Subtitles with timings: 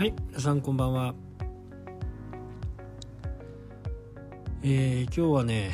[0.00, 1.14] はい皆さんこんばんは。
[4.62, 5.72] えー、今日はね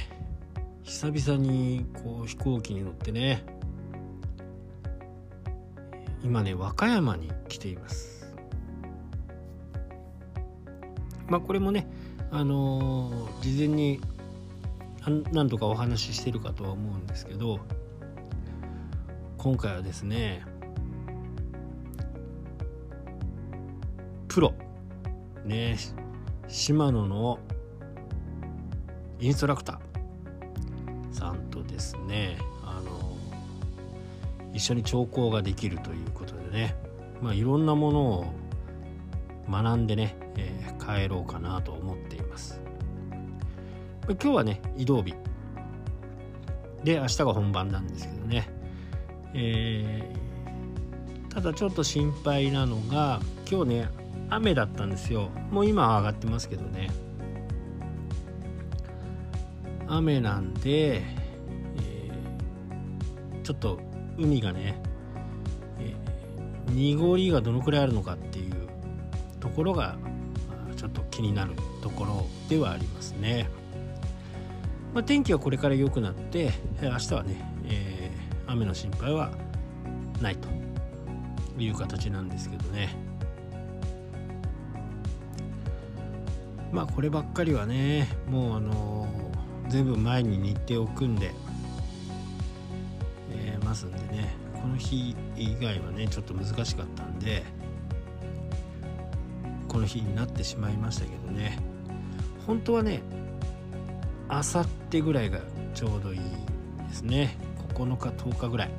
[0.83, 3.45] 久々にこう飛行機に乗ってね
[6.25, 8.34] 今ね和歌山に来ています。
[11.29, 11.86] まあこれもね
[12.32, 14.00] あのー、事前に
[15.30, 17.61] 何度かお話ししてるかとは思うんですけど
[19.38, 20.45] 今回はですね
[24.36, 24.53] プロ
[25.46, 25.79] ね
[26.46, 27.39] シマノの
[29.18, 31.14] インストラクター。
[31.14, 32.36] さんとですね。
[32.62, 33.17] あの
[34.53, 36.77] 一緒に聴講ができるということでね。
[37.22, 38.27] まあいろんなものを
[39.50, 42.61] 学んでね、えー、帰ろうかなと思っています。
[44.06, 45.14] 今日はね移動日。
[46.84, 48.50] で明日が本番なんですけどね。
[49.33, 55.30] えー、ただちょっと心配なのが今日ね雨だったんですよ。
[55.51, 56.91] もう今は上がってますけどね。
[59.89, 63.78] 雨なんで、えー、ちょっと
[64.19, 64.81] 海がね、
[65.78, 68.55] えー、濁りがどのくらいあるのかっていう
[69.39, 69.97] ところが、
[70.77, 73.48] ちょっと気になるところではありますね、
[74.92, 79.31] まあ、天気はこれから良くなって明日はね、えー、雨の心配は
[80.20, 80.48] ないと
[81.58, 83.06] いう形なんですけどね。
[86.77, 89.09] まあこればっかりはねもうあの、
[89.71, 91.33] 全部前に日程を組んで、
[93.31, 97.45] えー、ますんでねこの日以外はねちょっと難しかったんで
[99.69, 101.59] この日になってしまいましたけどね。
[102.47, 103.01] 本当はね
[104.29, 105.41] あさってぐらいが
[105.75, 106.21] ちょうどいい
[106.89, 107.39] ですね。
[107.73, 108.71] 9日10日ぐらい。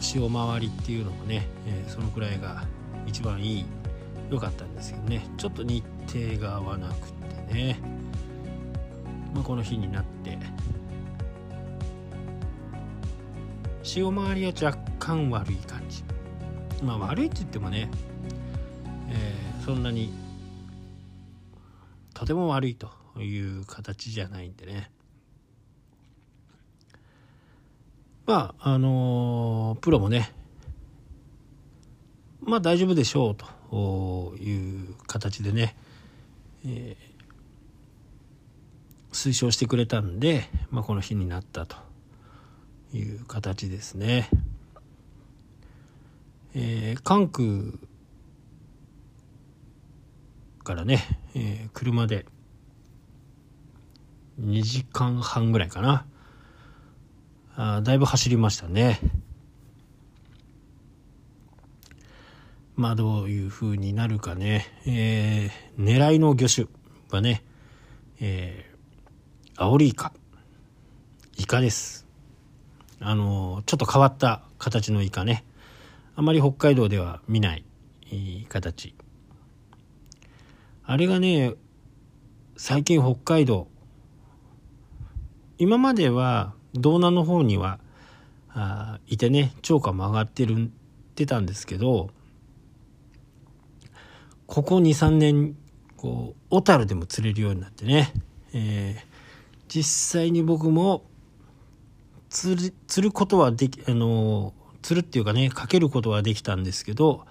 [0.00, 2.64] 潮回りっていうのもね、えー、そのくらいが
[3.06, 3.66] 一番いい
[4.30, 5.26] 良かったんですけどね。
[5.36, 7.12] ちょっと日程が合わなく
[7.48, 7.78] てね、
[9.34, 10.38] まあ、この日になって。
[13.82, 16.02] 潮回りは若干悪い感じ。
[16.82, 17.88] まあ悪いって言ってもね、
[19.08, 20.12] えー、そんなに
[22.12, 24.90] とても悪いという形じゃないんでね。
[28.26, 30.32] まああのー、プロもね
[32.40, 33.55] まあ大丈夫でしょうと。
[33.72, 35.76] いう形でね、
[36.64, 41.76] えー、推奨してくれたんで、まあ、この日になったと
[42.92, 44.28] いう形ですね。
[46.54, 47.78] えー、関空
[50.64, 51.02] からね、
[51.34, 52.26] えー、車で
[54.40, 56.06] 2時間半ぐらいかな
[57.56, 59.00] あだいぶ走りましたね。
[62.76, 66.66] まあどういう風になるかね、えー、狙いの魚種
[67.10, 67.42] はね、
[68.20, 70.12] えー、アオリイカ、
[71.38, 72.06] イカです。
[73.00, 75.42] あの、ちょっと変わった形のイカね。
[76.16, 77.64] あまり北海道では見ない
[78.50, 78.94] 形。
[80.84, 81.54] あれがね、
[82.58, 83.68] 最近北海道、
[85.56, 87.78] 今までは道南の方には
[88.50, 90.68] あいてね、超過も上がってるっ
[91.14, 92.10] てたんですけど、
[94.56, 95.54] ここ2、3年、
[95.98, 98.14] こう、小樽でも釣れるようになってね、
[98.54, 99.04] えー、
[99.68, 101.04] 実際に僕も
[102.30, 107.26] 釣る、釣ることはでき、あの、釣るっていうかね、かけることはできたんですけど、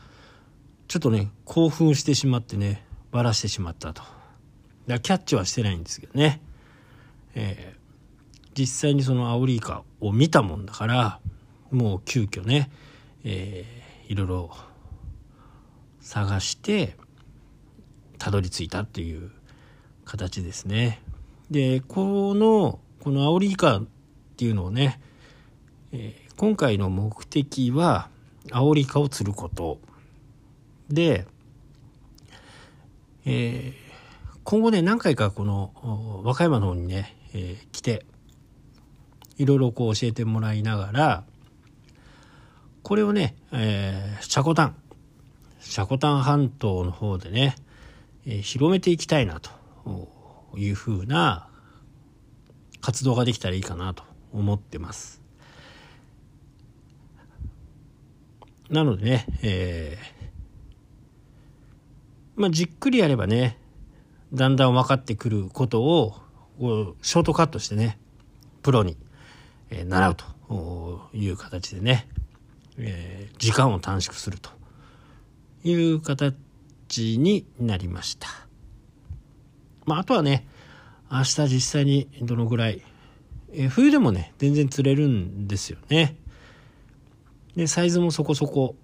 [0.87, 4.03] ちょっとね、興奮してしまってね、ばらしてしまったと。
[4.85, 6.43] だキャッチはしてないんですけどね。
[7.33, 11.19] えー、実際にそのアオリイカを見たもんだから、
[11.71, 12.69] もう急遽ね、
[13.23, 14.51] えー、いろいろ
[16.01, 16.95] 探して、
[18.17, 19.31] たどり着いたっていう
[20.05, 21.01] 形ですね。
[21.51, 23.85] で、この、このアオリイカっ
[24.37, 24.99] ていうのをね、
[25.91, 28.09] えー、今回の目的は、
[28.51, 29.79] アオリイカを釣ること。
[30.89, 31.25] で、
[33.25, 38.05] えー、今後ね、何回かこの、和歌山の方にね、えー、来て、
[39.37, 41.23] いろいろこう教えてもらいながら、
[42.83, 44.75] これをね、えー、シャコタン、
[45.59, 47.55] シャコタン半島の方でね、
[48.25, 49.51] え広めていきたいなと
[50.55, 51.47] いうふうな
[52.81, 55.21] 活動ができたらいいかなと思ってます。
[58.69, 63.59] なのでね、えー、まあ、じっくりやればね、
[64.33, 66.15] だんだん分かってくることを、
[67.01, 67.99] ショートカットしてね、
[68.63, 68.97] プロに、
[69.69, 72.07] えー、習うという形でね、
[72.77, 74.49] えー、時間を短縮すると
[75.63, 76.35] いう形
[76.87, 78.27] 形になりました。
[79.85, 80.47] まあ、あとはね、
[81.11, 82.81] 明日実際にどのぐらい、
[83.53, 86.15] え冬でもね、全然釣れるんですよね。
[87.55, 88.75] で、サイズもそこそこ、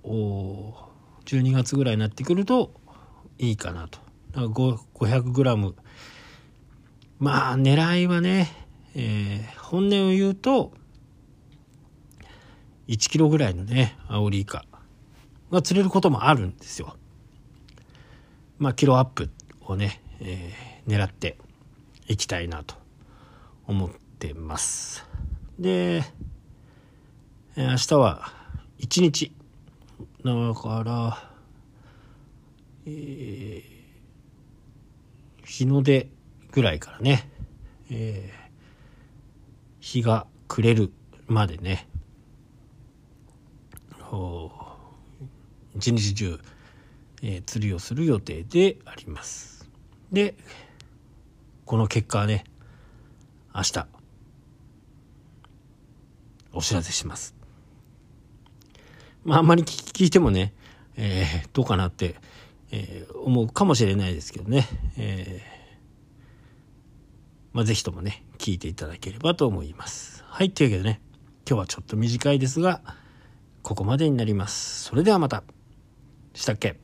[1.26, 2.72] 12月ぐらいになってくると
[3.38, 4.00] いいかなと。
[4.34, 5.74] 500g。
[7.20, 8.50] まあ、狙いはね、
[8.96, 10.74] えー、本音を言うと、
[12.88, 14.66] 1キロぐらいのね、アオリイカ
[15.52, 16.96] が釣れることもあるんですよ。
[18.62, 19.32] まあ、キロアップ
[19.66, 21.36] をね、えー、狙って
[22.08, 22.76] いきたいなと
[23.66, 25.04] 思ってます。
[25.58, 26.04] で、
[27.58, 28.32] 明日は
[28.78, 29.34] 1日。
[30.24, 31.32] だから、
[32.86, 33.64] えー、
[35.44, 36.12] 日の出
[36.52, 37.32] ぐらいからね、
[37.90, 38.52] えー、
[39.80, 40.94] 日が暮れる
[41.26, 41.88] までね、
[45.76, 46.40] 一日中、
[47.22, 49.70] えー、釣りをする予定であります。
[50.12, 50.36] で、
[51.66, 52.44] この結果はね、
[53.54, 53.88] 明日、
[56.54, 57.36] お知らせします。
[59.24, 60.54] まあ、あんまり聞いてもね、
[60.96, 62.16] えー、どうかなって、
[62.72, 64.68] えー、思うかもしれないですけどね、
[64.98, 70.24] えー、まあ、ぜひともね、聞いていただければと思います。
[70.28, 71.02] はい、というわけでね、
[71.48, 72.82] 今日はちょっと短いですが、
[73.62, 74.84] ここまでになります。
[74.86, 75.44] それではまた。
[76.34, 76.80] したっけ？